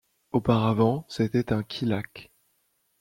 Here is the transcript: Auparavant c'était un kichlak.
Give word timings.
Auparavant 0.31 1.05
c'était 1.09 1.53
un 1.53 1.61
kichlak. 1.61 2.31